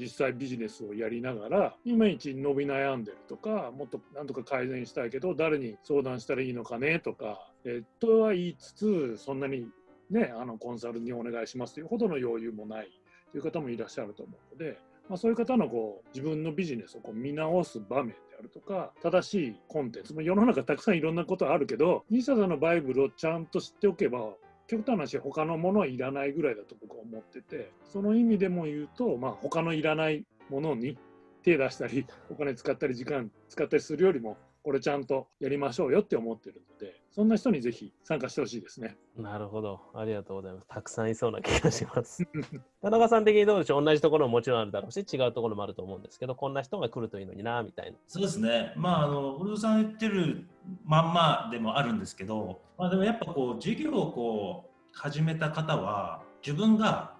[0.00, 9.68] 実際ビジネスをやりながら、いまいち伸び悩んでるとか、もっとなんとか改善したいけど、誰に相談したらいいのかねとか、えとは言いつつ、そんなに
[10.10, 12.97] ね、あのコンサルにお願いしますというほどの余裕もない
[13.32, 24.34] という方もいらっしゃると思うので、まあ、そういう方のこう自分のビジネスをこう見直す場面であるとか正しいコンテンツ、ま、世の中たくさんいろんなことあるけど西田さんのバイブルをちゃんと知っておけば
[24.66, 30.98] 極端な話他のものはいらないぐらいだと僕は思っててその意味でも言うと、まあ、他のいらないものに
[31.42, 38.96] 手出したりお金使ったり時間使ったりするよりもこれちゃんとやりましょうよって思ってるので、そんな人にぜひ参加してほしいですね。
[39.16, 39.80] なるほど。
[39.94, 40.66] ありがとうございます。
[40.68, 42.26] たくさんいそうな気がします。
[42.82, 43.84] 田中さん的にどうでしょう？
[43.84, 47.96] 同じところももちろんあるだろうし、違うところもあると思うんですけど、こんな人が来るといいのにな、みたいな。
[48.06, 48.72] そうですね。
[48.76, 50.46] まあ、あの、古田さん言ってる
[50.84, 57.16] まんまでもあるんですけど、まあでもやっぱこう、授業をこう、始めた方は、自分が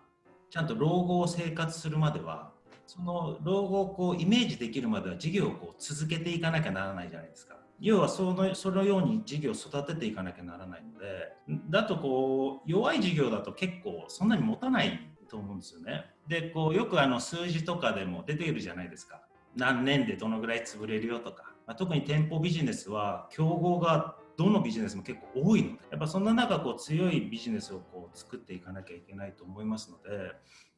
[0.51, 2.53] ちゃんと老後を生活するまでは、
[2.89, 7.57] その老後をこうイメージできるまでは事業をこう続けていかなきゃならないじゃないですか。
[7.81, 11.33] 要はそのそのように事業を育てていかなきゃならないので
[11.69, 16.07] だとこう弱い事業だと結構そんなに持たないと思うんですよね。
[16.27, 19.21] でこうよくあの数字とかでも出ているじゃないですか。
[19.55, 30.33] 何年でどのぐらい潰れるよとか、まあ、特に店舗ビジネスは競合がどのビジネスも結構多いのでやっぱそんな中こう強いビジネスをこう作っていかなきゃいけないと思いますので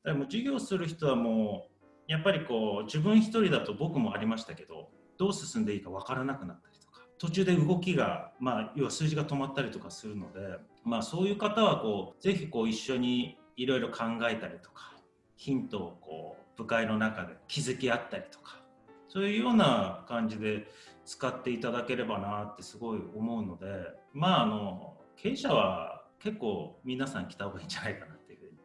[0.04, 1.79] でも事業する人はもう
[2.10, 10.40] やっぱりこう自分一人だと僕もありましたけどどう進んでいいか分からなくなったりとか途中で動きが、まあ、要は数字が止まったりとかするので、
[10.84, 14.92] まあ、そういう方はこうぜひこう一緒にいろいろ考えたりとか
[15.36, 18.60] ヒントをこう部会の中で気づき合ったりとか
[19.06, 20.66] そういうような感じで
[21.04, 23.66] 使っていただければなってすごい思うので
[24.12, 28.58] まああの経営者は結構皆さん来た方がいいんじゃないかなっていうふうに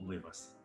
[0.00, 0.57] 思います。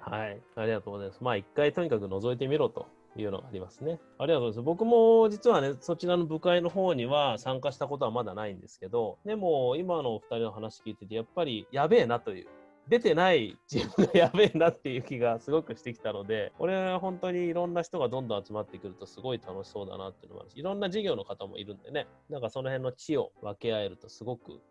[0.00, 1.22] はい、ありがとうございます。
[1.22, 2.86] まあ、一回とにかく覗いてみろと
[3.16, 4.00] いうのがありますね。
[4.18, 4.62] ありがとうございます。
[4.62, 12.46] 僕も実はね、そちらの部会の方には参加したことはまだないんですけど、でも今のお二人の話聞いてて、やっぱりやべえなという。
[12.88, 24.62] 出てない自分がやべえなっていう気がすごくしてきたので、これは本当にいろんな人がどんどん集まってくるとすごい楽しそうだなっていうのもあるし、いろんな事業の方もいるんでね、なんかその辺の知を分け合えるとすごく、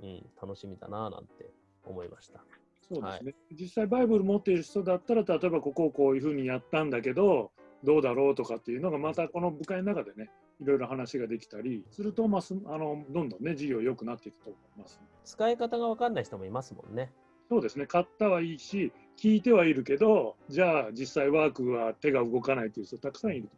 [0.00, 1.50] うん、楽しみだななんて
[1.84, 2.44] 思いました。
[2.92, 7.50] そうですね、はい、実際バイブル持っている人だったら例えばここをこういうふうにやったんだけど
[7.84, 10.30] どうだろうとかっていうのがまたこの部会の中でね
[10.60, 12.42] いろいろ話ができたりすると、まあ、
[12.74, 17.12] あのどんどんね事業良くなっていくと思います、使い方が分かんない人もいますもんね。
[17.48, 17.86] そうですね。
[17.86, 23.50] 買ったはいいし聞いてはいるけどじゃあ実際ワークは手が動かないという人たくさんいると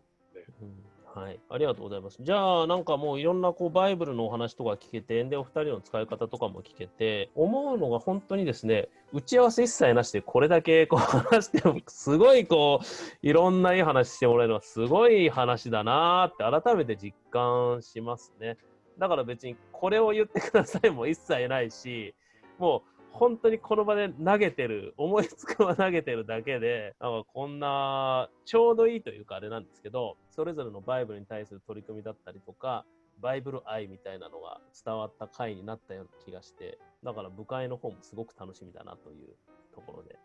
[1.18, 2.18] はい、ありがとうございます。
[2.20, 18.56] じゃあ、なんかもういろんなこうバイブルのお話とか聞けて、で、お二人の使い方とかも聞けて、思うのが本当にですね、打ち合わせ一切なしでこれだけこう 話しても、すごいこう、いろんないい話してもらえるのはすごい話だなーって改めて実感しますね。
[18.96, 22.14] だから別にこれを言ってくださいも一切ないし、
[22.58, 32.84] もう本当にこの場で投げてる、思いつくは投げてるだけで、なんかこんな、ちょうどいいというかあれなんですけど、それぞれのバイブルに対する取り組みだったりとか、
[33.20, 39.34] バイブル愛みたいなのが伝わった回になったような気がして、だから部会の方もすごく楽しみだなという
[39.74, 40.18] ところで。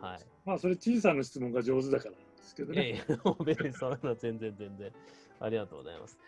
[0.00, 2.86] はいまあそれ小さな質問が上手だからですけどね。
[2.86, 4.92] いやいや、そういうのは全然全然。
[5.40, 6.18] ありがとうございます。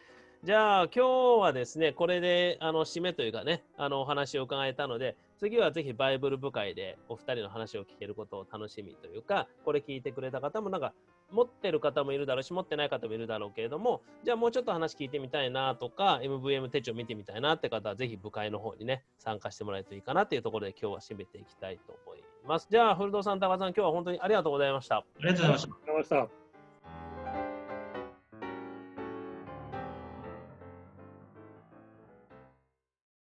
[0.45, 10.93] じゃあ今日はですね、これであの締めというかね、あのお話を伺えたので、次はぜひバイブル部会でお二人の話を聞けることを楽しみというか、これ聞いてくれた方もなんか
[11.31, 22.69] 持ってる方もいるだろうし、持ってない方もいるだろうけれども、じゃあもうちょっと話聞いてみたいなとか、MVM 手帳見てみたいなって方は、ぜひ部会の方にね、参加してもらえるといいかなというところで今日は締めていきたいと思います。
[22.71, 24.21] じゃあ、古藤さん、高田さん、今日は本当に。
[24.21, 24.99] ありがとうございました。
[24.99, 26.46] ありがとうございました。